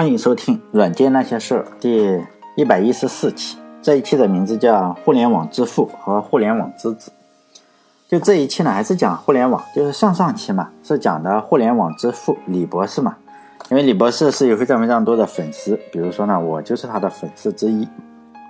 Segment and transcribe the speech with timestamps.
[0.00, 2.18] 欢迎收听《软件那些事儿》第
[2.56, 3.58] 一百一十四期。
[3.82, 7.12] 这一期的名字叫《互联网之父和互联网之子》。
[8.08, 9.62] 就这一期呢，还是讲互联网。
[9.76, 13.14] 就是上上期嘛，是讲的互联网之父李博士嘛。
[13.70, 17.86] 因为李博士是有非常非常多的粉丝，比如说呢，我就是他的粉丝之一。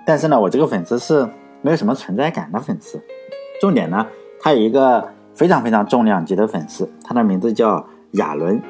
[0.05, 1.27] 但是呢，我这个粉丝是
[1.61, 2.97] 没有什么存在感的粉丝。
[3.59, 4.07] 重点呢，
[4.39, 5.05] 他有一个
[5.35, 8.57] 非常非常重量级的粉丝，他的名字叫亚伦·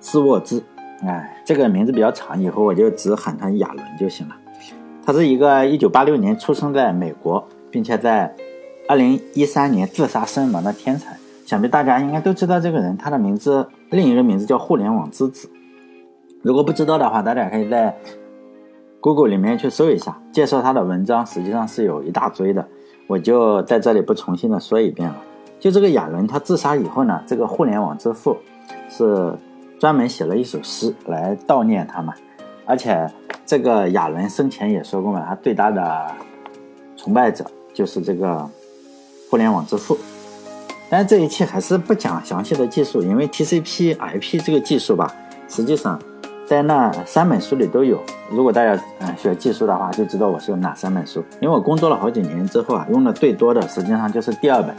[0.00, 0.62] 斯沃兹。
[1.02, 4.36] 哎，这个名字比较长，以后我就只喊他亚伦就行了。
[5.04, 8.34] 他是一个1986年出生在美国，并且在
[8.88, 11.16] 2013年自杀身亡的天才。
[11.44, 15.50] 想必大家应该都知道这个人，他的名字另一个名字叫“互联网之子”。
[16.40, 17.94] 如果不知道的话，大家可以在
[19.00, 22.66] Google 里面去搜一下，介绍他的文章实际上是有一大堆的。
[23.06, 25.16] 我就在这里不重新的说一遍了。
[25.60, 28.38] 就这个亚伦，他自杀以后呢，这个互联网之父
[28.88, 29.34] 是
[29.78, 32.14] 专门写了一首诗来悼念他嘛。
[32.66, 33.10] 而且
[33.44, 36.06] 这个亚伦生前也说过嘛，他最大的
[36.96, 37.44] 崇拜者
[37.74, 38.48] 就是这个
[39.30, 39.98] 互联网之父。
[40.88, 45.12] 但这一期还是不讲详细的技术，因为 TCP/IP 这个技术吧，
[45.48, 46.00] 实际上
[46.46, 48.00] 在那三本书里都有。
[48.30, 51.24] 如果大家嗯学技术的话，就知道我是用哪三本书。
[51.40, 54.74] 因为我工作了好几年之后啊，用的最多的实际上就是第二本。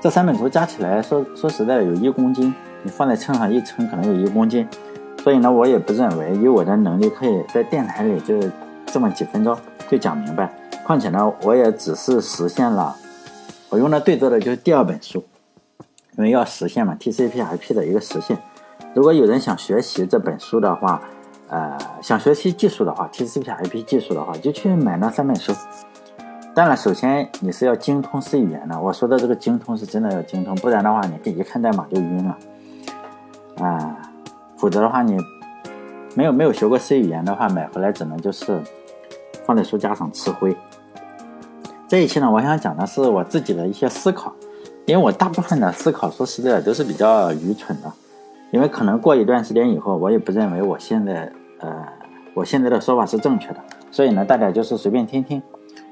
[0.00, 2.52] 这三本书加起来说说实在的有一公斤，
[2.82, 4.66] 你放在秤上一称，可能有一公斤。
[5.22, 8.34] 所以呢，我也不认为以我的能力可以在电台里就
[8.86, 9.56] 这么几分钟
[9.88, 10.52] 就讲明白。
[10.84, 12.96] 况且呢，我也只是实现了
[13.68, 15.24] 我用的最多的就是第二本书，
[16.18, 18.36] 因为要实现嘛，TCP/IP 的一个实现。
[18.94, 21.00] 如果有人想学习这本书的话，
[21.48, 25.52] 呃，想学习技术的话，TCP/IP 技术的话，就去买那三本书。
[26.52, 28.78] 当然，首先你是要精通 C 语言的。
[28.78, 32.36] 我说的这个精通是真的要精通，不然的话，你一看代码就晕了。
[33.62, 33.96] 啊，
[34.56, 35.16] 否则的话，你
[36.14, 38.60] 没有没有学过 C 语言的话，买回来只能就是
[39.46, 40.56] 放在书架上吃灰。
[41.86, 44.32] 这一期呢，我想讲的是我自己的一些思考，
[44.86, 47.92] 因为我大部分的思考，说实在的，都是比较愚蠢的。
[48.50, 51.32] 因为可能过一段时间以后，我也不认为我现在。
[51.60, 51.86] 呃，
[52.34, 53.56] 我现在的说法是正确的，
[53.92, 55.40] 所以呢，大家就是随便听听。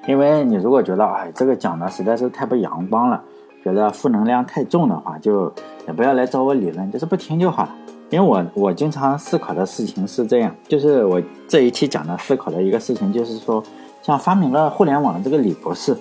[0.08, 3.22] 因为你如果觉得哎，这个讲的实在是太不阳光了，
[3.62, 5.52] 觉得负能量太重的话，就
[5.86, 7.70] 也不要来找我理论，就是不听就好了。
[8.10, 13.62] 因为我我经常思考的事情是这样，就是我这一期讲的思考的一个事情，就是说，
[14.02, 15.96] 像发明了互联网的这个李博士，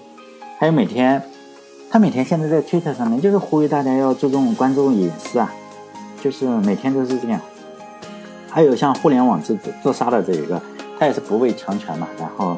[0.58, 1.22] 还有每天
[1.92, 5.54] 他每天现在在推特上面就是呼吁大家要注重关注隐私啊，
[6.20, 7.40] 就是每天都是这样。
[8.50, 10.60] 还有像互联网之子自杀的这一个，
[10.98, 12.58] 他也是不畏强权嘛，然后，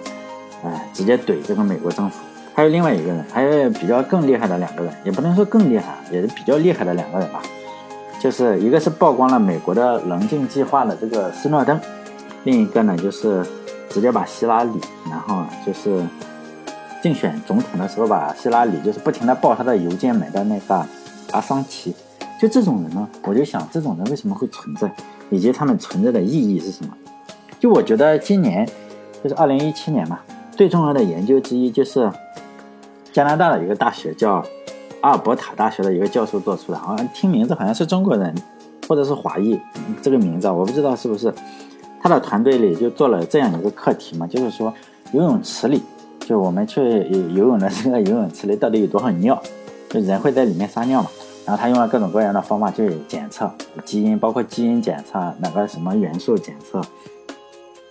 [0.63, 2.23] 哎，直接怼这个美国政府。
[2.53, 7.41] 还有另外一个人，还有比较更厉害的两个人，也不能说更厉害，也是比较厉害的两个人吧。
[8.19, 11.79] 就是一个是曝光了美国的棱镜计划的这个斯诺登，
[12.43, 13.43] 另一个呢就是
[13.89, 14.79] 直接把希拉里，
[15.09, 16.03] 然后就是
[17.01, 20.85] 竞选总统的时候把希拉里就是不停的报他的邮件买的那个
[21.31, 21.95] 阿桑奇。
[22.39, 24.91] 就这种人呢，我就想这种人为什么会存在？
[25.29, 26.91] 以及他们存在的意义是什么？
[27.59, 28.67] 就我觉得今年
[29.23, 30.19] 就是二零一七年嘛，
[30.61, 32.07] 最重要的研究之一就是
[33.11, 34.45] 加拿大的一个大学叫
[35.01, 38.31] 阿尔伯塔大学的一个教授做出的，好像听名字好像是中国人
[38.87, 39.59] 或者是华裔
[40.03, 41.33] 这个名字，我不知道是不是。
[41.99, 44.71] 他的团队里就做了这样一个课题嘛，就是说
[45.13, 45.81] 游泳池里，
[46.19, 49.41] 就我们去游泳的这个游泳池里到底有多少尿？
[49.89, 51.09] 就人会在里面撒尿嘛？
[51.43, 53.51] 然后他用了各种各样的方法去检测
[53.83, 56.79] 基因，包括基因检测，哪个什么元素检测。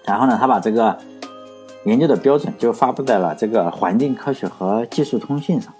[0.04, 0.96] 然后呢，他把这个
[1.84, 5.72] 研究的标准就发布在了这个《环境科学和技术通讯》上，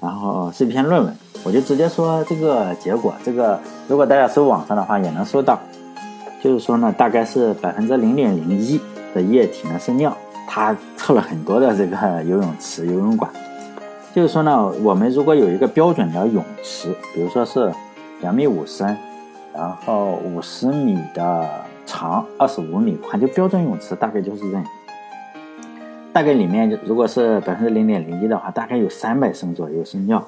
[0.00, 1.14] 然后是一篇论文。
[1.44, 5.58] 我就直接说这个结果，这个如果大家搜网上的话也能搜到，
[6.42, 8.80] 就是说呢，大概是百分之零点零一
[9.14, 10.16] 的液体呢是尿。
[10.48, 13.30] 他测了很多的这个游泳池、游泳馆。
[14.14, 17.72] 就是说呢，我们如果有一个标准的泳池，比如说是
[18.20, 18.96] 两米五深，
[19.54, 21.48] 然后五十米的
[21.84, 24.64] 长，二十五米宽，就标准泳池大概就是这样。
[26.16, 30.24] 大概里面如果是百分之零点零一的话，大概有三百升左右是尿。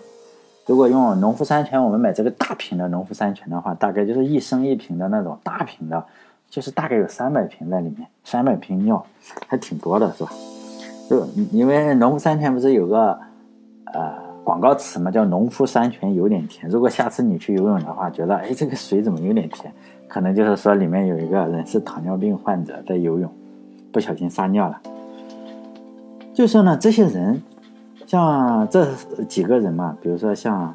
[0.67, 6.05] 如果用农夫山泉，我们买这个大瓶的农夫山泉的话，大概就是一升一瓶的那种大瓶的，
[6.51, 9.03] 就是大概有三百瓶在里面，三百瓶尿
[9.47, 10.31] 还挺多的，是吧？
[11.09, 13.19] 就因为农夫山泉不是有个。
[13.95, 14.15] 呃，
[14.45, 16.69] 广告词嘛，叫“农夫山泉有点甜”。
[16.71, 19.73] 如果下次你去游泳的话，觉得哎，这个水怎么有点甜？
[20.07, 23.33] 可能就是说里面有一个人是糖尿病患者在游泳，
[23.91, 24.79] 不小心撒尿了。
[26.39, 27.43] 就说呢，这些人，
[28.07, 28.87] 像这
[29.29, 30.73] 几个人嘛，比如说像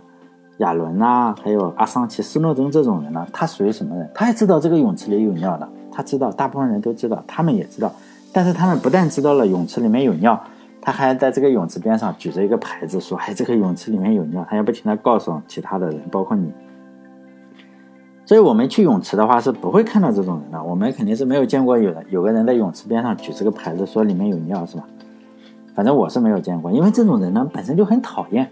[0.57, 4.12] 亚伦啊，还有阿桑奇、斯诺登这种人呢，他属于什么人？
[4.13, 7.89] 他也知道这个泳池里有尿的，他知道，大部分人都知道，他们也知道。
[8.33, 10.38] 但是他们不但知道了泳池里面有尿，
[10.81, 16.51] 他还在这个泳池边上举着一个牌子说：“哎，这个泳池里面有尿。”他要不停的告诉其他的人，包括你。
[18.25, 24.83] 所以我们去泳池的话是不会看到这种人的，我们肯定是没有见过有人有个人在泳池边上举这个牌子说里面有尿，是吧？
[25.75, 28.50] 反正我是没有见过，因为这种人呢本身就很讨厌。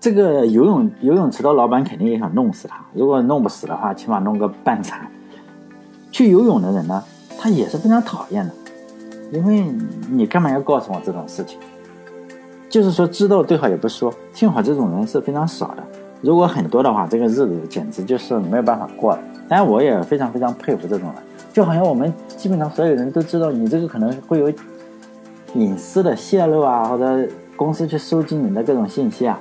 [0.00, 5.06] 这个游泳游泳池的老板肯定也想弄死他，如果弄不死的话，起码弄个半残。
[6.10, 7.04] 去游泳的人呢，
[7.38, 8.52] 他也是非常讨厌的，
[9.30, 9.70] 因为
[10.08, 11.58] 你干嘛要告诉我这种事情？
[12.68, 14.12] 就是说知道最好也不说。
[14.32, 15.82] 幸好这种人是非常少的，
[16.22, 19.22] 如果很多的话，这个日子简直就是没有办法过了。
[19.48, 21.22] 当然，我也非常非常佩服这种人，
[21.52, 24.50] 就好像我们基本上所有人都知道你这个可能会有
[25.54, 29.38] 隐私的泄露啊，或者公司去收集你的各种信息啊。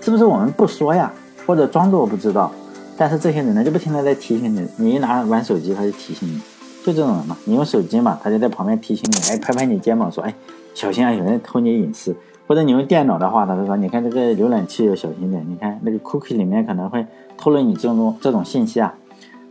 [0.00, 1.12] 是不是我们不说呀，
[1.46, 2.50] 或者装作我不知道？
[2.96, 4.68] 但是这些人呢，就不停的在提醒你。
[4.76, 6.40] 你一拿玩手机，他就提醒你，
[6.84, 7.36] 就这种人嘛。
[7.44, 10.34] 你用手机嘛，他就在旁边提醒你，哎，拍拍你肩膀说，哎，
[10.74, 12.14] 小心啊，有人偷你隐私。
[12.46, 17.06] 或者你用电脑的话，他就说，你看这个浏览器要小心点，你看那个 cookie 里面可能会
[17.38, 18.94] 透露你这种这种信息啊。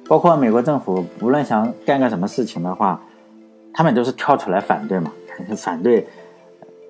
[0.08, 3.02] 包括美国政府，无论想干个什么事情的话，
[3.74, 5.12] 他们都是跳出来反对嘛，
[5.56, 6.08] 反对，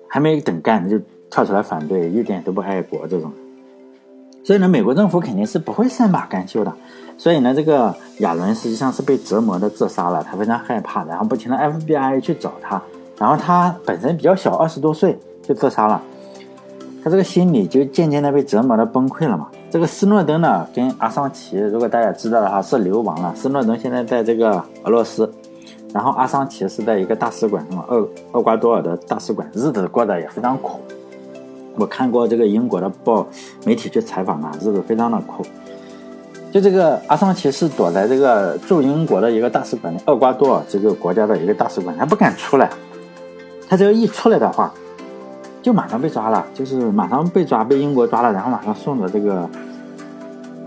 [0.08, 0.98] 还没等干就
[1.30, 3.32] 跳出来反对，一点都不爱国这种。
[4.44, 6.72] 所以呢，美国政府肯定是不会善罢甘休的。
[7.16, 12.82] 所以呢，这个亚伦实际上是被折磨的自杀了，他非常害怕，然后不停的 FBI 去找他，
[13.18, 16.02] 然后他本身比较小，二十多岁就自杀了，
[17.02, 19.48] 他这个心理就渐渐的被折磨的崩溃了嘛。
[19.70, 23.34] 这个斯诺登呢，跟阿桑奇，如果大家知道的话，是流亡了。
[23.34, 25.32] 斯诺登现在在这个俄罗斯，
[25.94, 30.80] 然后阿桑奇是在一个大使馆，什么厄厄瓜多尔的大使馆，日子过得也非常苦。
[31.76, 33.24] 我看过这个英国的报
[33.64, 35.44] 媒体去采访他，日子非常的苦。
[36.50, 42.68] 就这个阿桑奇是躲在这个驻英国的一个大使馆里，厄瓜多尔这个国家的一个大使馆，他不敢出来。
[43.68, 44.74] 他只要一出来的话，
[45.62, 49.48] 就马上被抓了，就是马上被抓，被英国抓了，然后马上送到这个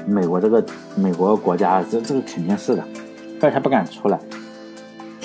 [0.05, 0.63] 美国这个
[0.95, 2.83] 美国国家，这这个肯定是的。
[3.41, 4.17] 但是他不敢出来。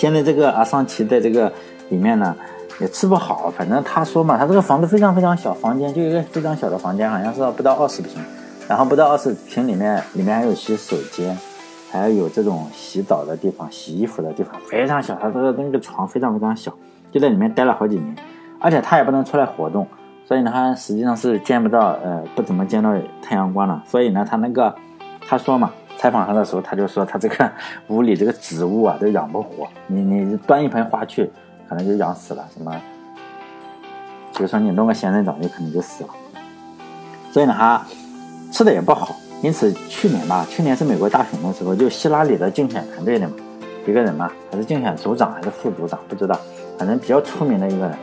[0.02, 1.52] 现在这个阿桑奇在这个
[1.90, 2.34] 里面呢。
[2.80, 8.20] 也吃不好，反正他说嘛，他这个房子非常非常小，房间就一个非常小的房间，好像是不到二十平，
[8.66, 11.36] 然后不到二十平里面，里面还有洗手间，
[11.92, 15.14] 还有这种洗澡的地方、洗衣服的地方，非常小。
[15.14, 16.72] 他这个那个床非常非常小，
[17.12, 18.16] 就在里面待了好几年，
[18.58, 19.86] 而且他也不能出来活动，
[20.26, 23.80] 所以呢，他实际上是见不到，呃，不怎么见到太阳光的。
[23.86, 24.74] 所以呢，他那个
[25.28, 25.70] 他说嘛，
[26.02, 27.48] 采访他的时候，他就说他这个
[27.86, 31.30] 屋里这个植物啊都养不活，你你端一盆花去。
[31.68, 32.70] 可能就养死了，什么？
[34.36, 36.10] 比如说你弄个仙人掌，有可能就死了。
[37.30, 37.80] 所以呢，他
[38.52, 39.14] 吃的也不好。
[39.42, 43.34] 因此去年吧，去年是美国大选的时候，就希拉里的竞选团队的嘛，
[43.86, 46.38] 一个人嘛，还是竞选组长还是副组长，不知道，
[46.76, 47.96] 反正比较出名的一个人。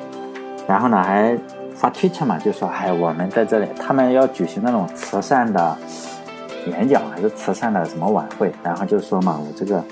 [0.66, 1.38] 然后呢，还
[1.76, 5.78] 发推特嘛，就说：“哎，我们在这里，他们要举行那种慈善的
[6.68, 9.84] 演讲，还是慈善的什么晚会。”然后就说嘛：“我这个。”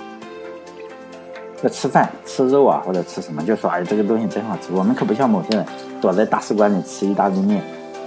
[1.60, 4.72] 要吃饭吃肉啊，或者吃什么，就说哎，这个东西真好吃。
[4.72, 5.66] 我们可不像某些人
[6.00, 7.60] 躲在大使馆里吃意大利面，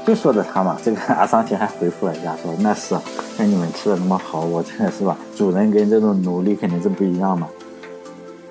[0.05, 0.77] 就说的他嘛。
[0.81, 2.95] 这个阿桑奇还回复了一下，说那是
[3.37, 5.17] 那你们吃的那么好，我这个是吧？
[5.35, 7.45] 主人跟这种奴隶肯定是不一样嘛。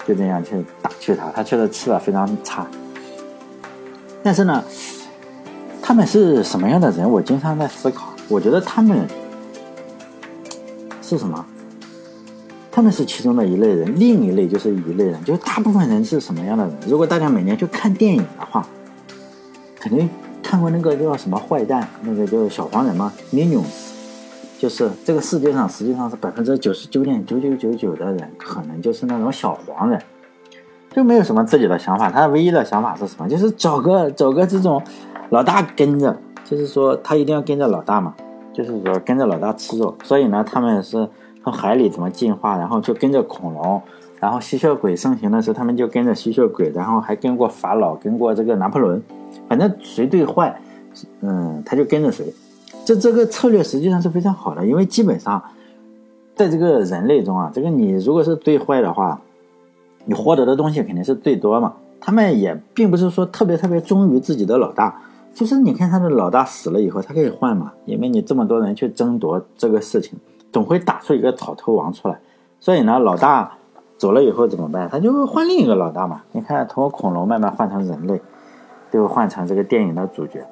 [0.07, 2.67] 就这样去打趣他，他确实吃的非常差。
[4.23, 4.63] 但是呢，
[5.81, 7.11] 他们是什么样的人？
[7.11, 8.09] 我经常在思考。
[8.29, 9.09] 我觉得他们
[11.11, 11.45] 是什么？
[12.73, 16.77] 他们是其中的一类人，另一类就是一类人，就是大部分人是什么样的人？
[16.87, 18.65] 如果大家每年去看电影的话，
[19.81, 20.09] 肯定
[20.41, 23.91] 看过那个叫什么坏蛋，那个叫小黄人吗？Minions，
[24.57, 30.01] 就是这个世界上实际上是百分之九十九点九九九九的人，可能就是那种小黄人，
[30.95, 32.09] 就没有什么自己的想法。
[32.09, 33.29] 他唯一的想法是什么？
[33.29, 34.81] 就是找个找个这种
[35.31, 38.15] 老大跟着，就是说他一定要跟着老大嘛，
[38.53, 39.95] 就是说跟着老大吃肉。
[40.05, 41.09] 所以呢，他们是。
[41.43, 43.81] 从海里怎么进化，然后就跟着恐龙，
[44.19, 49.03] 然后吸血鬼盛行的时候，他们就跟着吸血鬼，然后还跟过法老，跟过这个拿破仑，
[49.49, 50.61] 反正谁最坏，
[51.23, 52.31] 嗯，他就跟着谁。
[52.85, 55.43] 这这个策略实际上是非常好的，因为基本上
[56.37, 59.19] 在这个人类中啊，这个你如果是最坏的话，
[60.05, 61.73] 你获得的东西肯定是最多嘛。
[62.03, 65.01] 他们也并不是说特别特别忠于自己的老大，
[65.35, 70.19] 就是你看他的老大死了以后，他可以换嘛，因为你这么多人去争夺这个事情。
[70.53, 72.19] 总会打出一个草头王出来，
[72.59, 73.53] 所以呢，老大
[73.97, 74.89] 走了以后怎么办？
[74.91, 76.23] 他就会换另一个老大嘛。
[76.33, 78.21] 你看，从恐龙慢慢换成人类，
[78.91, 80.45] 就换成这个电影的主角。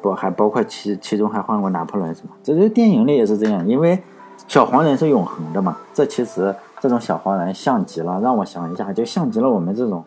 [0.00, 4.00] 不还包括其其中还换过拿破仑什么，这个电影里也是这样，因为
[4.46, 5.76] 小黄人是永恒的嘛。
[5.92, 10.04] 这其实这种小黄人像极了，让我想一下，就像极了我们这种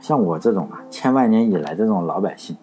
[0.00, 2.56] 像我这种啊，千万年以来这种老百姓。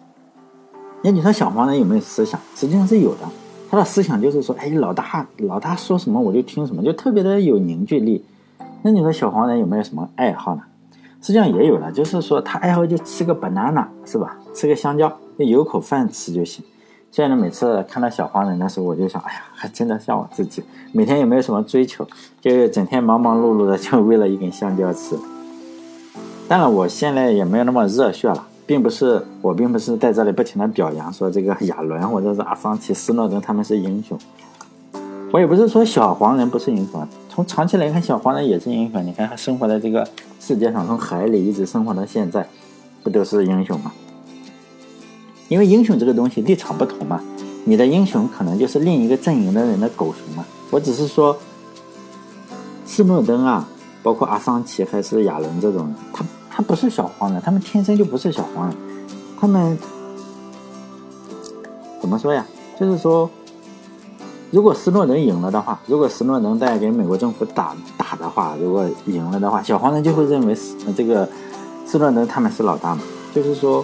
[1.04, 2.40] 那你说小黄人有没有思想？
[2.54, 3.28] 实际上是有的，
[3.68, 8.24] 他的思想就是说，哎，老大老大说什么我就听什么，就特别的有凝聚力。
[8.82, 10.62] 那你说小黄人有没有什么爱好呢？
[11.20, 14.38] 实际上也有的，就是说他爱好就吃个 banana 是吧？
[14.54, 16.64] 吃个香蕉，就有口饭吃就行。
[17.10, 22.06] 所以呢，每次看到小黄人的时候，我就想，哎呀，还真的像我自己，每天有没有什么追求？
[22.40, 25.16] 就整天忙忙碌碌的，就为了一根香蕉吃。
[26.48, 34.18] 当然，我现在也没有那么热血了，并不是我并不是在这里不停的表扬说这个亚伦或者是阿桑奇、斯诺登他们是英雄。
[35.32, 39.02] 我也不是说小黄人不是英雄，从长期来看，小黄人也是英雄。
[39.02, 40.06] 你看，他生活在这个
[40.38, 42.46] 世界上，从海里一直生活到现在，
[43.02, 43.90] 不都是英雄吗？
[45.48, 47.18] 因为英雄这个东西立场不同嘛，
[47.64, 50.44] 你的英雄可能就是另一个阵营的人的狗熊嘛。
[50.70, 51.34] 我只是说，
[52.84, 53.66] 斯诺登啊，
[54.02, 56.22] 包括阿桑奇还是亚伦这种人，他
[56.54, 58.76] 他不是小黄人，他们天生就不是小黄人，
[59.40, 59.78] 他们
[62.00, 62.44] 怎么说呀？
[62.78, 63.30] 就是说。
[64.54, 70.54] 如果斯诺登赢了的话，如果斯诺登在给美国政府打打的话，如果赢了的话，小黄人就会认为
[70.94, 71.26] 这个
[71.86, 73.00] 斯诺登他们是老大嘛？
[73.34, 73.82] 就是说，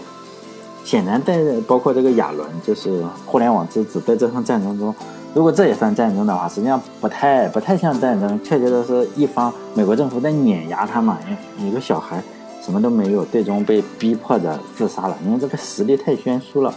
[0.85, 4.95] 显然在包括这个亚伦，就是互联网之子，在这场战争中，
[5.33, 11.17] 如果这也算战争的话，实际上不太不太像战争，确切的是一方美国政府在碾压他嘛，
[11.59, 12.23] 一个小孩
[12.69, 16.75] 什么都没有，最终被逼迫着自杀了，因为这个实力太悬殊了。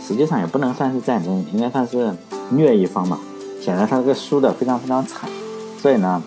[0.00, 2.10] 实际上也不能算是战争，应该算是
[2.48, 3.20] 虐一方嘛。
[3.60, 5.28] 显然他这个输的非常非常惨，
[5.76, 6.22] 所以呢，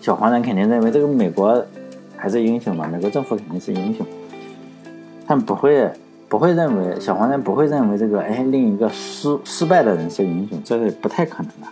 [0.00, 1.64] 小黄人肯定认为这个美国
[2.16, 4.04] 还是英雄嘛，美国政府肯定是英雄。
[5.24, 5.88] 他们不会
[6.28, 11.68] 不会认为小黄人不会认为这个哎另一个失失败的人是英雄，这是不太可能的。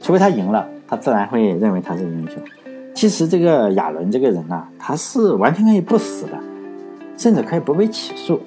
[0.00, 2.40] 除非他赢了，他自然会认为他是英雄。
[3.00, 6.38] 其实这个亚伦这个人呢，他是完全可以不死的，
[7.16, 8.38] 甚至可以不被起诉。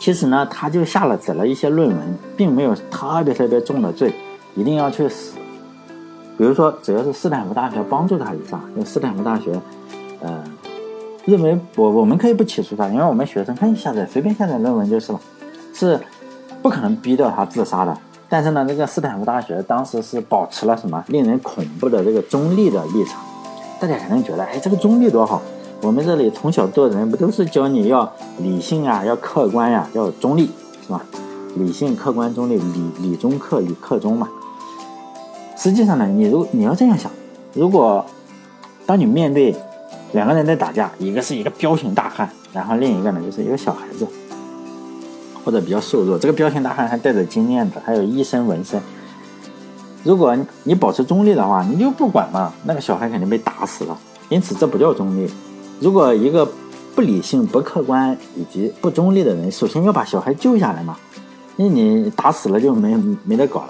[0.00, 1.96] 其实呢，他就下了写了一些论文，
[2.36, 4.12] 并没有特别特别重的罪，
[4.56, 5.36] 一定要去死。
[6.36, 9.52] 比如说，只要是斯坦福大学帮助他一下，因为斯坦福大学，
[10.20, 10.42] 呃，
[11.24, 15.20] 认为我我们可以不起诉他，因为我们学生可以下载随便下载论文就是了，
[15.72, 16.00] 是
[16.60, 17.96] 不可能逼到他自杀的。
[18.34, 23.22] 但是呢，这个斯坦福大学当时是保持了什么令人恐怖的这个中立的立场。
[23.78, 25.40] 大家可能觉得，哎，这个中立多好。
[25.80, 30.50] 我们这里从小做人不都是教你要理性啊，要客观呀，要中立，
[30.84, 31.00] 是吧？
[31.54, 34.28] 理性、客观、中立，理理中客，理客中嘛。
[35.56, 37.08] 实际上呢，你如你要这样想，
[37.52, 38.04] 如果
[38.84, 39.54] 当你面对
[40.10, 44.04] 两个人在打架，一个是一个彪形大汉，然后另一个呢就是一个小孩子，
[45.44, 48.80] 或者比较瘦弱，这个彪形大汉还带着金链子，还有一身纹身。
[50.02, 53.98] 如果你保持中立的话，你就不管嘛，那个小孩肯定被打死了。
[54.28, 55.30] 因此，这不叫中立。
[55.80, 56.48] 如果一个
[56.94, 60.96] 不理性、不客观以及不中立的人，首先要把小孩救下来嘛，
[61.56, 63.68] 因为你打死了就没没得搞了。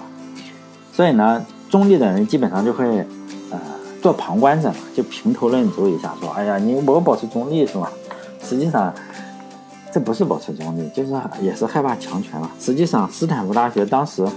[0.93, 2.85] 所以呢，中立的人基本上就会
[3.51, 3.59] 呃
[4.01, 7.91] 做旁观者嘛，就评头论足一下，说：“哎呀，你我保持中立是吧？”
[8.43, 8.93] 实际上
[9.95, 12.51] 这不是保持中立，就是也是害怕强权嘛。
[12.59, 14.27] 实际上，斯坦福大学当时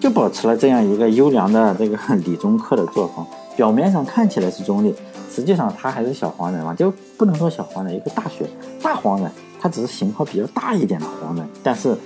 [0.00, 3.24] 就保持了这样一个优良的这个 理中客的作风，
[3.56, 4.92] 表面上看起来是中立。
[5.30, 8.44] 实际上他还是小黄人嘛，就不能说小黄人，一个大学
[8.82, 11.48] 大黄人，他只是型号比较大一点的黄人。
[11.62, 11.96] 但是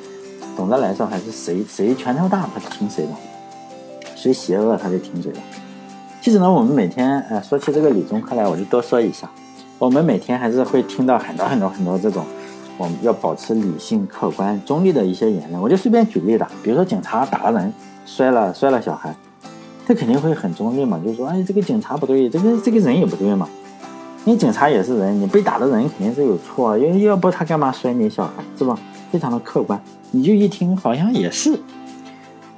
[0.55, 3.13] 总的来说，还是谁谁拳头大，他就听谁的；
[4.15, 5.39] 谁邪恶，他就听谁的。
[6.21, 9.31] 其实呢，我们每天，呃，说起这个理中客来，我就多说一下，
[9.79, 12.27] 我们每天还是会听到很多很多很多这种
[12.79, 15.61] 我们要保持理性、客观、中立的一些言论。
[15.61, 17.73] 我就随便举例的，比如说警察打了人，
[18.05, 19.15] 摔了摔了小孩。
[19.87, 23.49] 他肯定会很中立嘛，就是说，哎，这个警察不对，这个这个人也不对嘛。
[24.25, 28.79] 你警察也是人，你被打的人肯定是有错，因为要不他干嘛摔你小孩，是吧？
[29.11, 29.79] 非常的客观，
[30.13, 31.53] 你就一听好像也是。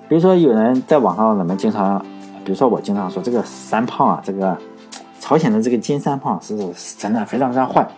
[0.06, 1.98] 比如说有人在网上，咱们经常，
[2.44, 4.56] 比如说我经常说这个三胖啊，这个
[5.18, 6.54] 朝鲜的这个金三胖是
[6.98, 7.88] 真的非常非常坏，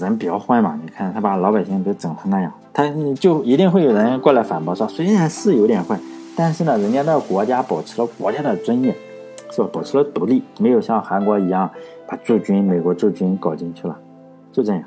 [0.00, 5.98] 人比较坏嘛，你看他把老百姓都整成那样，他就一定会有人过来反驳说，虽然是有点坏。
[6.36, 8.92] 但是呢，人家那个国家保持了国家的尊严，
[9.52, 9.68] 是吧？
[9.72, 11.70] 保持了独立，没有像韩国一样
[12.08, 13.96] 把驻军、美国驻军搞进去了，
[14.50, 14.82] 就这样，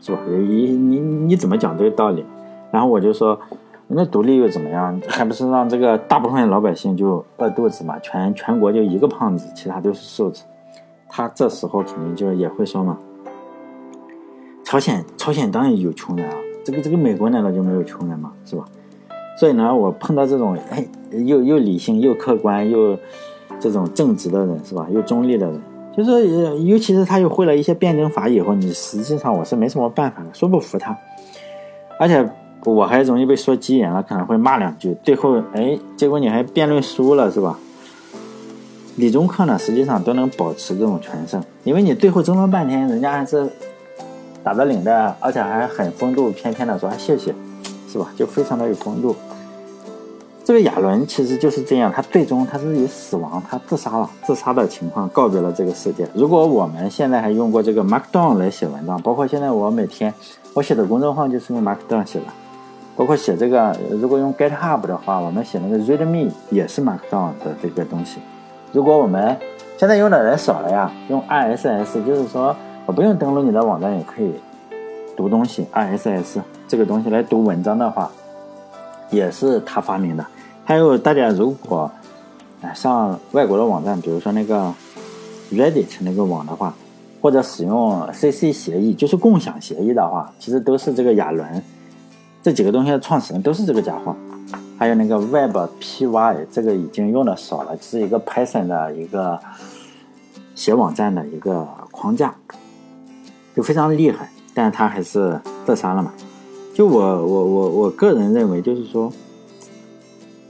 [0.00, 0.18] 是吧？
[0.26, 2.26] 你你你怎么讲都有道理。
[2.72, 3.38] 然后我就说，
[3.86, 5.00] 那独立又怎么样？
[5.06, 7.96] 还不是让这个大部分老百姓就饿肚子嘛？
[8.00, 10.42] 全全国就一个胖子，其他都是瘦子。
[11.08, 12.98] 他这时候肯定就也会说嘛，
[14.72, 18.32] 朝鲜朝鲜当然有穷人啊，这个这个美国难道就没有穷人吗？
[18.46, 18.64] 是吧？
[19.38, 22.96] 所以呢，我碰到这种哎又又理性又客观又
[23.60, 24.86] 这种正直的人是吧？
[24.90, 25.60] 又中立的人，
[25.94, 30.96] 就是尤其是他又会了一些辩证法以后，你实际上我是没什么办法的，说不服他，
[31.98, 32.26] 而且
[32.64, 37.58] 我还容易被说急眼了，可能会骂两句，最后哎，结果你还辩论输了是吧？
[38.96, 43.46] 理中客呢，实际上都能保持这种全胜，因为你最后争论半天，人家还是
[44.42, 47.34] 打着领带，而且还很风度翩翩的说谢谢。
[47.88, 48.08] 是吧？
[48.16, 49.14] 就非常的有风度。
[50.42, 56.08] 这个亚伦其实就是这样，他最终他是以死亡，他自杀了，自杀的情况告别了这个世界。
[56.14, 60.12] 如果我们现在还用过这个 Markdown 来写文章，包括现在我每天
[60.54, 62.24] 我写的公众号就是用 Markdown 写的，
[62.96, 68.20] 包括写这个，如果用 GitHub 的话，我们写那个 README 也是 Markdown 的这个东西。
[68.72, 69.36] 如果我们
[69.76, 72.56] 现在用的人少了呀，用 RSS，就是说
[72.92, 74.34] 不用登录你的网站也可以
[75.16, 76.40] 读东西，RSS。
[76.68, 78.10] 这个东西来读文章的话，
[79.10, 80.24] 也是他发明的。
[80.64, 81.90] 还有大家如果
[82.74, 84.72] 上外国的网站，比如说那个
[85.50, 86.74] Reddit 那个网的话，
[87.20, 91.62] 或者使用 CC 协议，就是共享协议的话，其实都是这个亚伦
[92.42, 94.14] 这几个东西的创始人都是这个家伙。
[94.78, 99.38] 还有那个 WebPY，这个已经用的少了，是一个 Python 的一个
[100.54, 102.34] 写网站的一个框架，
[103.54, 104.30] 就非常厉害。
[104.54, 106.12] 但是他还是自杀了嘛。
[106.74, 109.12] 就我我我我个人认为，就是说，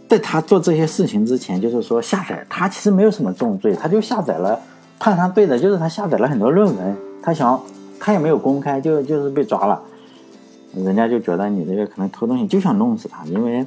[0.09, 4.59] 在他做这些事情之前，就是说下载他其实没有什么重罪，他就下载了，
[4.99, 7.61] 判他对的就是他下载了很多论文，他想
[7.99, 9.83] 他也没有公开，就就是被抓了，
[10.75, 13.67] 人家就觉得你这个可能偷东西，就想弄死他，因为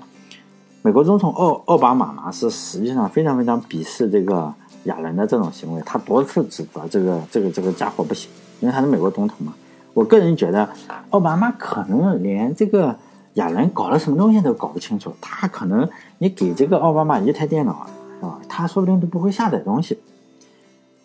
[0.81, 8.29] 美国总统奥奥巴马嘛是实际上非常非常鄙视这个亚伦的这种行为，他多次指责这个这个这个家伙不行，
[8.65, 9.53] 因为他是美国总统嘛。
[9.93, 10.67] 我个人觉得，
[11.11, 12.95] 奥巴马可能连这个
[13.35, 15.13] 亚伦搞了什么东西都搞不清楚。
[15.21, 17.87] 他可能你给这个奥巴马一台电脑，
[18.21, 19.99] 啊，他说不定都不会下载东西，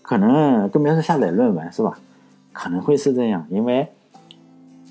[0.00, 1.98] 可能更别说下载论文，是吧？
[2.52, 3.86] 可能会是这样，因为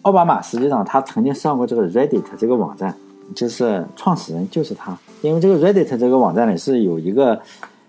[0.03, 2.95] 奥巴马实际上他曾经上过这个 Reddit 这个网站，
[3.34, 4.95] 就是创始人就是他。
[5.21, 7.41] 因为这个 Reddit 这个网站里是有一个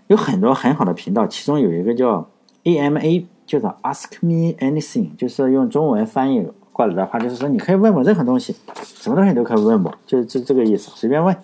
[0.09, 2.27] 有很多很好的频道，其中有一个叫
[2.65, 3.27] AMA。
[3.51, 11.37] 就是 ask me anything，就是用中文翻译过来的话，就是说你可以问我任何东西，什么东西都可以问我，就是这这个意思，随便问。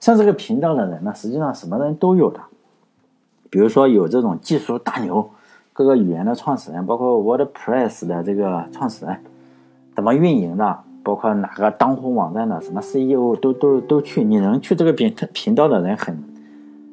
[0.00, 2.40] 像这个频道的人呢，实际上什么人都有的，
[3.50, 5.30] 比如说有这种技术大牛，
[5.72, 9.20] 各个语言的创始人，包括 WordPress 的这个创始人，
[9.94, 16.20] 怎么运营的，包括哪个当红网站的什么 CEO 都都都去，你能去这个频频道的人很。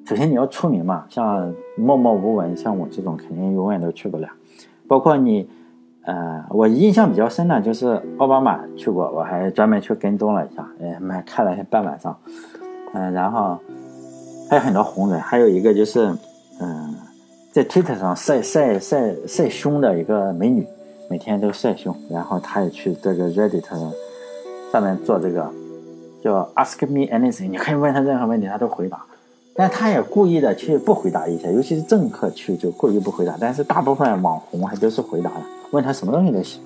[0.08, 4.30] 首先你要出名嘛，像默默无闻，像我这种肯定永远都去不了。
[4.88, 5.50] 包括你，
[6.04, 12.16] 呃，我印象比较深的就是奥巴马去过，我还专门去跟踪了一下，哎，买看了一下半晚上。
[12.94, 13.60] 嗯，然后
[14.48, 16.16] 还有很多红人，还有一个就是，
[16.62, 16.94] 嗯，
[17.52, 20.68] 在 Twitter 上晒晒晒晒胸的一个美女，
[21.10, 23.66] 每天都晒胸，然后她也去这个 Reddit
[24.72, 25.52] 上面做这个
[26.22, 29.04] 叫 Ask Me Anything，你可以问他任何问题，他都回答。
[29.58, 33.38] 但他也故意的去不回答一些，尤其是政客去就故意不回答。
[33.40, 35.42] 但是大部分网红还都是回答的，
[35.72, 36.62] 问他什么东西都行。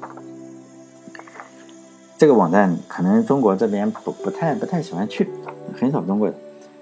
[2.18, 5.30] 这个网站可能中国这边不不太不太喜欢去，
[5.80, 6.36] 很少中国人。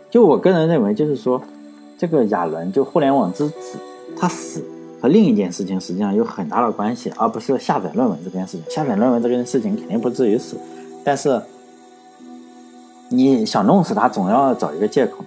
[0.09, 1.41] 就我个人认为，就是说
[1.97, 3.77] 这个亚伦就互联网之子，
[4.17, 4.63] 他死
[5.01, 8.63] 和另一件事情实际上有很大的关系，而不是下载论文这件事情。
[8.71, 10.55] 下载论文这件事情肯定不至于死，
[11.03, 11.41] 但是
[13.09, 15.25] 你想弄死他，总要找一个借口嘛。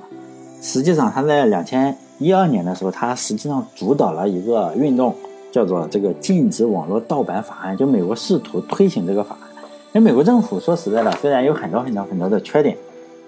[0.61, 5.14] 实际上，他在两千一二年的时候，他实际上主导了一个运动，
[5.51, 7.77] 叫做这个禁止网络盗版法案。
[7.77, 9.49] 就美国试图推行这个法案。
[9.92, 12.77] 因为美国政府说实在的，虽然有很多很多很多的缺点，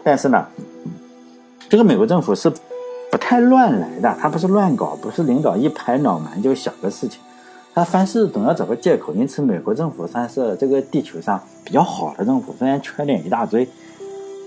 [0.04, 0.46] 但是呢，
[1.68, 2.52] 这个美国政府是
[3.10, 7.18] 不太乱来的，他不是乱搞，不是领导一拍脑门就想个事情，
[7.74, 9.12] 他凡事总要找个借口。
[9.14, 13.66] 因此，美国政府算是这个地球上比较好的政府，虽然缺点一大堆，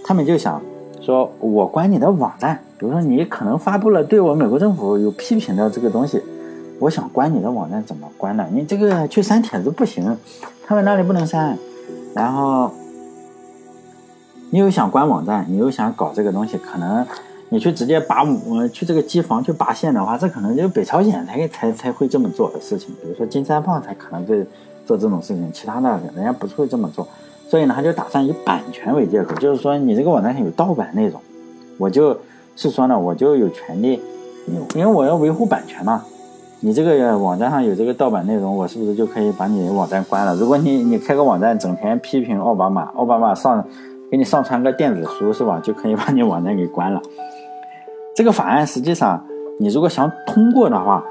[0.05, 0.61] 他们就想
[1.01, 2.61] 说，我关你的网站。
[2.77, 6.21] 比如说，你可能发布了对我美国政府有批评的这个东西，
[6.77, 8.45] 我想关你的网站怎么关呢？
[8.51, 10.17] 你这个去删帖子不行，
[10.65, 11.57] 他们那里不能删。
[12.13, 12.69] 然后
[14.49, 17.07] 你又想关网站，你又想搞这个东西，可能
[17.47, 22.93] 你去直接拔我去这个机房去拔线的话，这可能就北朝鲜才才才会这么做的事情。
[23.01, 24.45] 比如说金三胖才可能会
[24.85, 27.07] 做这种事情，其他的人家不会这么做。
[27.49, 31.21] 所以呢，他就打算以版权为借口，就是说你这个网站上有盗版内容，
[31.77, 32.17] 我就。
[32.55, 34.01] 是说呢，我就有权利，
[34.75, 36.03] 因为我要维护版权嘛。
[36.61, 40.35] 你这个网站上有这个盗版内容，我是不是就可以把你网站关了？
[40.35, 43.63] 如果你你开个网站，整天批评奥巴马，奥巴马上
[44.09, 45.59] 给你上传个电子书是吧？
[45.61, 47.01] 就可以把你网站给关了。
[48.15, 49.23] 这个法案实际上，
[49.59, 51.03] 你如果想通过的话，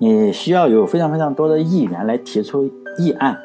[0.00, 3.36] 你需要有非常非常多的议员来提出议案。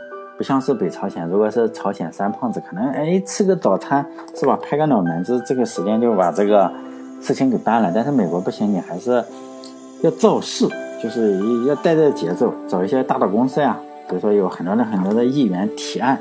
[0.41, 6.67] 不像是北朝鲜，如果是朝鲜三胖子，可能哎吃个早餐是吧，拍个脑门子，这个时间就把这个
[7.21, 7.91] 事情给办了。
[7.93, 9.23] 但是美国不行，你还是
[10.01, 10.67] 要造势，
[10.99, 13.77] 就是要带带节奏，找一些大的公司呀，
[14.10, 16.17] 比如说有很多的很多的议员提案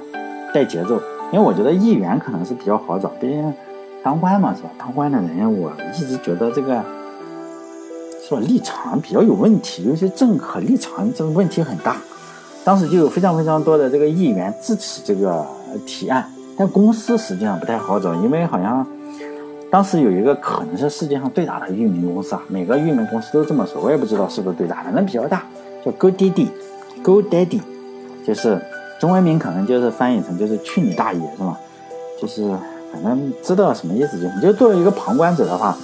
[0.52, 1.00] 带节奏。
[1.32, 3.54] 因为我觉得议员可能是比较好找，毕竟
[4.02, 4.68] 当官嘛是吧？
[4.78, 6.84] 当官的人我一直觉得这个
[8.22, 11.96] 是吧立场比较有问题，尤其政客立场这个问题很大。
[12.62, 15.46] 当时就有非常非常多的这个议员支持这个
[15.86, 18.86] 提案，但公司实际上不太好找，因为好像
[19.70, 25.42] 当时有一个可能是世界上最大的域名公司啊，每个域名公司都这么说，我也不知道是不是最大，反正比较大，
[25.84, 27.60] 叫 GoDaddy，GoDaddy，
[28.26, 28.60] 就是
[29.00, 31.58] 中文名可能就是翻译成就是去你大爷是吧？
[32.20, 32.50] 就是
[32.92, 34.40] 反正知道什么意思就行。
[34.40, 35.76] 就作为一个旁观者的话。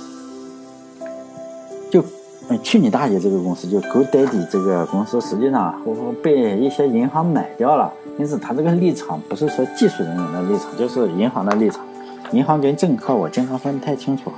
[2.49, 3.19] 嗯，去你大爷！
[3.19, 5.75] 这个公司就 GoDaddy 这个公司，实际上
[6.23, 11.85] 被一些银行买掉了，因此他这个立场不是说技术人员的立场，就是银行的立场。
[12.31, 14.31] 银行跟政客我经常分不太清楚。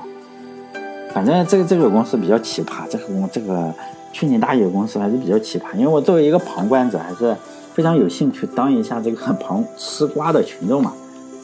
[1.12, 3.75] 反正这个这个公司比较奇葩，这个公这个
[4.11, 5.75] 去你大爷公司还是比较奇葩。
[5.75, 7.37] 因为我作为一个旁观者，还是
[7.75, 10.94] 非常有兴趣当一下这个 旁吃瓜的群众嘛。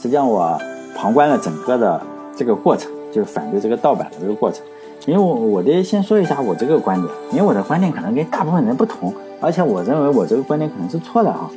[0.00, 0.58] 实际上我
[0.96, 2.00] 旁观了整个的
[2.34, 4.64] 这个过程，就是反对这个盗版的这个过程。
[5.06, 11.50] 因为我我得先说一下我这个观点，因为我的观点可能跟大部分人不同，而且我认为我这个观点可能是错的哈。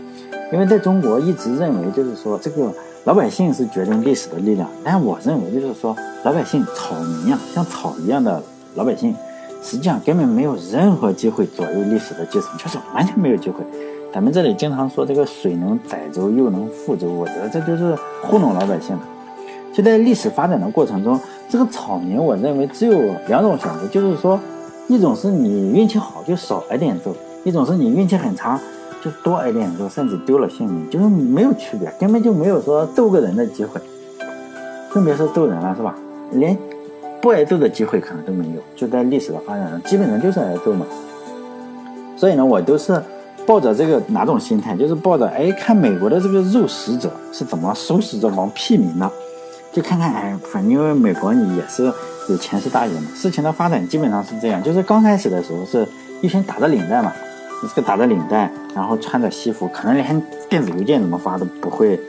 [0.52, 2.72] 因为在中国一直认为就是说这个
[3.06, 8.42] 老百姓是决定历史的力量，但我认为就是说老百姓草民啊，像草一样的
[8.76, 9.16] 老百姓，
[9.62, 13.64] 实际上根本没有任何机会左右历史的进程，就是完全没有机会。
[14.14, 19.02] 咱们这里经常说这个水能载舟又能覆舟，我觉得这就是糊弄老百姓的。
[19.78, 21.20] 就在历史发展的过程中。
[21.48, 24.40] 这个草民，我认为只有两种选择，就是说，
[24.88, 28.60] 一种是你运气好就少挨点揍，一种是你运气很差
[29.04, 33.80] 就多挨点揍，甚至丢了性命，就是没有区别，根本就没有说揍个人的机会，
[34.92, 35.94] 更别说揍人了，是吧？
[36.32, 36.58] 连
[37.22, 38.62] 不挨揍的机会可能都没有。
[38.76, 40.88] 就在历史的发展中，基本上就是挨揍嘛。
[42.18, 43.00] 所以呢，我都是
[43.46, 49.10] 抱着这个哪种心态，就是抱着哎，看美国的这个肉食者是怎么收拾这帮屁民的。
[49.74, 51.92] 就看看，哎，反正因为美国你也是
[52.30, 55.88] 有钱是大爷嘛，事情的发展基本上是这样，就是刚开始的时候是
[56.22, 57.14] 一群打着领带嘛，
[57.62, 62.00] 这个打着领带，然后穿着西服，可能连电子邮件怎么发都不会，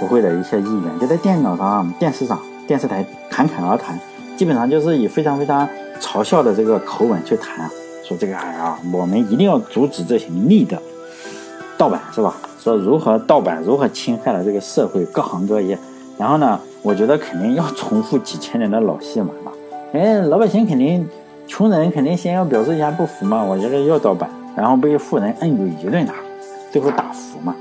[0.00, 3.98] 不会的一些议员就在电脑上、电视上、电视台侃侃而谈，
[4.38, 5.68] 基本上就是以非常非常
[6.00, 7.68] 嘲笑的这个口吻去谈，
[8.02, 10.80] 说这个哎呀，我们一定要阻止这些逆的
[11.76, 12.36] 盗版，是吧？
[12.58, 15.78] 说如何盗版，如何侵害了这个社会各行各业，
[16.16, 16.58] 然后呢？
[16.88, 19.52] 我觉得肯定要重复几千年的老戏码吧，
[19.92, 21.06] 哎，老百姓肯定，
[21.46, 26.14] 穷人肯定先要表示一下不服嘛，我觉得要盗版，然后被富人摁住一顿打，
[26.72, 27.54] 最后打服嘛。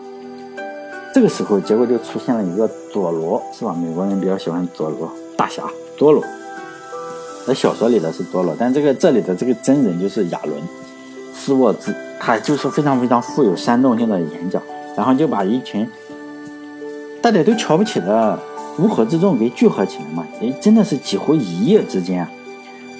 [1.13, 3.75] 这个时候结果就出现了一个佐罗，是吧？
[3.77, 5.61] 美国人比较喜欢佐罗大侠，
[5.97, 6.23] 佐罗。
[7.45, 10.55] 在小说里的是佐罗，但这个这里的这个真人就是亚伦
[11.33, 14.63] 斯沃兹，他就是非常非常富有煽动性的演讲，
[14.95, 15.85] 然后就把一群
[17.21, 18.39] 大家都瞧不起的。
[18.79, 20.25] 乌合之众给聚合起来嘛？
[20.41, 22.29] 哎，真的是几乎一夜之间啊！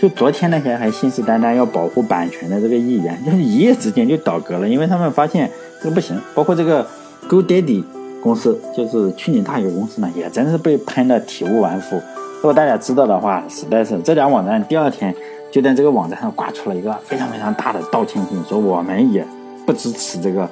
[0.02, 5.50] 就昨天那些还信誓旦旦要保护版权的这个议员，就是一夜之间就倒戈了，因为他们发现
[5.82, 6.20] 这个不行。
[6.34, 6.86] 包括这个
[7.30, 7.84] GoDaddy
[8.22, 11.96] 公司，就是去年大爷公司呢，也真是被喷的体无完肤。
[12.38, 15.14] 如果大家知道的话，实在是这家网站第二天
[15.52, 19.26] 就在这个网站上挂出了一个非常非常大的道歉信，说我们也
[19.66, 20.50] 不支持这个，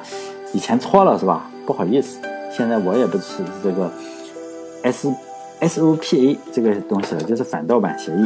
[0.54, 1.50] 以前错了是吧？
[1.66, 2.20] 不好意思，
[2.56, 3.92] 现在我也不支持这个。
[4.86, 5.12] S
[5.60, 8.26] S O P A 这个东西了就是反盗版协议，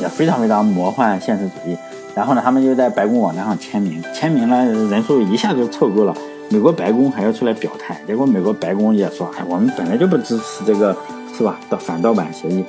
[0.00, 1.76] 也非常非常魔幻现实主义。
[2.14, 6.16] 然后呢，他们就在白宫网站上签名，签名了人数一下就凑够了。
[6.48, 10.96] 美国白宫还要出来表态，结果美国白宫也说：“哎，我们本来就不支持这个，
[11.36, 11.60] 是吧？
[11.68, 12.64] 的反盗版协议。”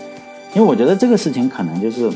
[0.53, 2.12] 因为我觉得这个事情可能就是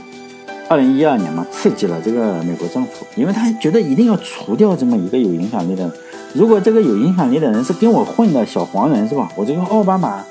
[0.67, 5.89] 二零一二年嘛，刺激了这个美国政府，因为他觉得一定要除掉这么一个有影响力的。
[6.33, 9.31] 如果这个有影响力的人是跟我混的小黄人，是吧？
[9.37, 10.21] 我这个奥巴马。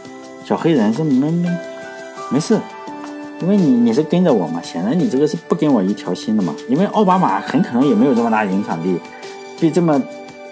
[0.50, 1.48] 小黑人是没没
[2.28, 2.58] 没事，
[3.40, 6.52] 因为你你是跟着我嘛，显然你这个是不跟我一条心的嘛。
[6.68, 8.98] 因为奥巴马很可能也没有这么大影响力，
[9.60, 10.02] 被这么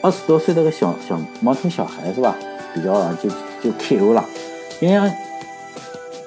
[0.00, 2.36] 二十多岁的个小小毛头小孩是吧，
[2.72, 3.28] 比较就
[3.60, 4.24] 就 KO 了。
[4.78, 5.12] 因为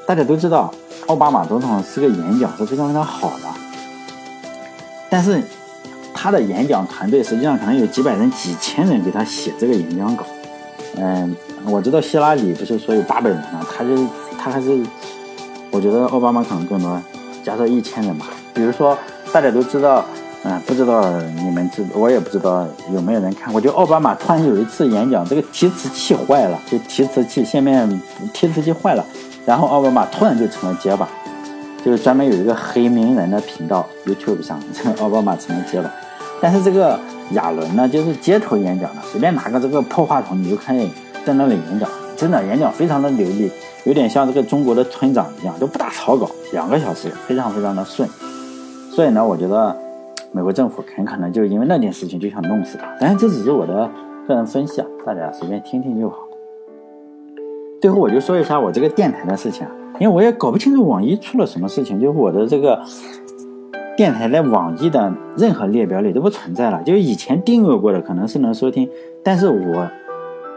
[0.06, 0.70] 大家都知道，
[1.08, 3.48] 奥巴马总统是个演讲是非常非常好的，
[5.10, 5.42] 但是
[6.14, 10.26] 他的演讲团队实际上可能有几百人、几千人给他写这个演讲稿。
[10.98, 13.66] 嗯，我知道希拉里不是说有八百人吗？
[13.76, 13.96] 他就
[14.38, 14.78] 他还是，
[15.72, 17.02] 我觉得奥巴马可能更多，
[17.44, 18.28] 加上一千人吧。
[18.54, 18.98] 比如说
[19.32, 20.04] 大家都知道，
[20.44, 23.62] 嗯，不知道你们知，我也不知道有没有人看过。
[23.62, 28.02] 就奥巴马突然有一次演讲，这个提词器坏了，就提词器下面
[28.34, 29.06] 提词器坏了，
[29.46, 31.08] 然后奥巴马突然就成了结巴。
[31.84, 35.90] 就是专门有一个黑名人的频道，YouTube 上，这 个奥巴马成了结巴。
[36.40, 37.00] 但是这个
[37.34, 40.88] 亚伦呢，就是街头演讲的，随便拿个这个破话筒，你就看见
[41.26, 43.52] 在那里演讲，真的演讲非常的流利，
[43.86, 48.08] 有点像这个中国的村长一样，都不打草稿，两个小时非常非常的顺。
[48.92, 49.76] 所以呢，我觉得
[50.32, 52.86] 美国政府很可能就因为那件事情就想弄死他。
[53.00, 53.90] 但是这只是我的
[54.28, 56.18] 个人分析啊，大家随便听听就好。
[57.82, 59.72] 最后我就说一下我这个电台的事情啊。
[60.00, 62.82] 因为我也搞不清楚网易出了什么事情，就是我的这个
[63.96, 66.82] 电台在网易的任何列表里都不存在了。
[66.84, 68.90] 就是以前订阅过的可能是能收听，
[69.24, 69.88] 但是我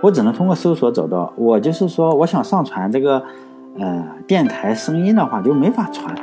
[0.03, 1.33] 我只能通过搜索找到。
[1.37, 3.23] 我就是说，我想上传这个
[3.79, 6.15] 呃电台声音的话就没法传，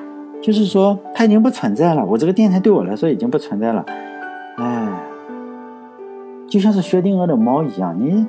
[0.42, 2.06] 就是说它已经不存在了。
[2.06, 3.86] 我这个电台对我来说已经不存在了，
[4.58, 4.88] 哎，
[6.48, 8.26] 就像是薛定谔的猫一样，你。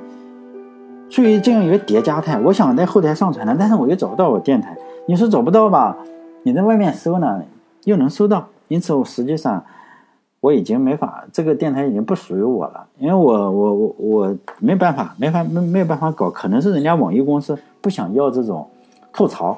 [1.09, 4.75] 处于这样一个叠加态，我想在后台上传的，但是我又找不到我电台。
[5.05, 5.95] 你说找不到吧？
[6.41, 7.39] 你在外面搜呢，
[7.83, 8.47] 又能搜到。
[8.73, 9.63] 因此，我实际上
[10.39, 16.27] 我已经没法，这个电台已经不属于我了，因为我我我我没办法，没法没没有办法搞。
[16.31, 18.67] 可能是人家网易公司不想要这种
[19.13, 19.55] 吐槽、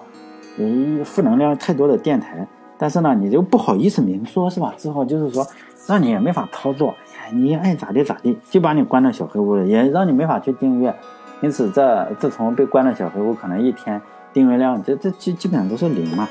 [0.57, 2.45] 嗯负能量太多的电台，
[2.77, 4.73] 但是呢，你就不好意思明说，是吧？
[4.77, 5.47] 只好就是说，
[5.87, 6.93] 让你也没法操作，
[7.31, 10.93] 你爱咋地咋地，就把你关到小黑屋了，也让你没法去订阅。
[11.41, 14.01] 因此，这自从被关了小黑屋，可能一天
[14.33, 16.27] 订阅量，这这基基本上都是零嘛，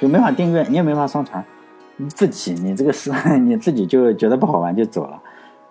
[0.00, 1.44] 就没法订阅，你也没法上传，
[2.08, 5.20] 自己你这个事 你自己就觉得不好玩就走了。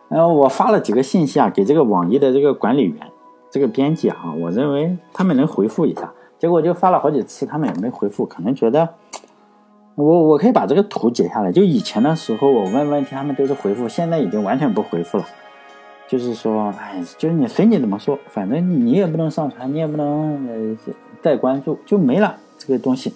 [0.07, 2.95] 然后我发了几个信息啊，给这个网易的这个管理员、
[3.51, 8.89] 这个编辑啊，我认为他们能回复一下，结果就发了好几次，他们也没回复，可能觉得
[9.95, 15.25] 我我可以把这个图截下来，就以前的时候我问问题，他们都是回复，现在已经完全不回复了。
[16.07, 23.13] 就是说，哎，就是你随你怎么说，反正你也不能上传，你也不能呃再关注，就没了这个东西。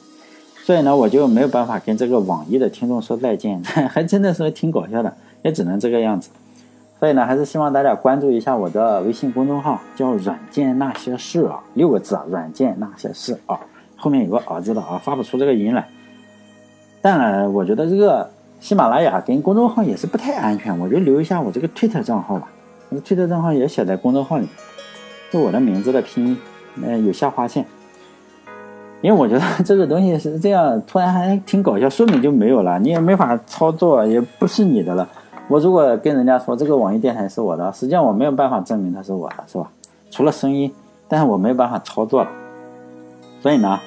[0.65, 6.29] 所以呢，我就没有办法跟这个网易的听众说再见， 还真的是挺搞笑的，也只能这个样子。
[7.01, 13.59] 所以呢，还是希望大家关注一下我的微信公众号，叫“软件那些事”啊，六个字啊，“软件那些事”啊，
[13.97, 15.85] 后面有个“儿”字的啊，发不出这个音来。
[17.01, 18.29] 当然，我觉得这个
[18.61, 22.49] 喜马拉雅跟公众号也是不太安全，我就留一下我这个推特账号吧。
[23.03, 24.47] 推特账号也写在公众号里，
[25.29, 26.37] 就我的名字的拼音，
[26.77, 27.65] 嗯，有下划线。
[29.03, 35.07] 因为我觉得这个东西是这样，突然还挺搞笑，说明就没有了，你也没法操作，也不是你的了。
[35.49, 39.69] 我如果跟人家说这个网易电台是我的，实际上我没有办法证明它是我的，是吧？
[40.09, 40.73] 除了声音，
[41.09, 42.29] 但是我没办法操作了。
[43.41, 43.77] 所以呢。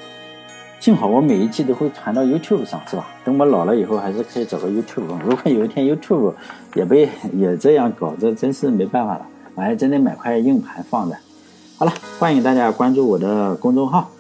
[0.79, 3.07] 幸好我每一期都会传到 YouTube 上，是吧？
[3.25, 5.07] 等我老了以后，还是可以找个 YouTube。
[5.25, 6.35] 如果有一天 YouTube
[6.75, 9.27] 也被也这样搞，这真是没办法了。
[9.55, 11.17] 我还真得买块硬盘放着。
[11.79, 14.11] 好了，欢迎大家关注我的公众号。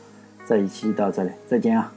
[0.46, 1.92] 这一期到这里，再见啊！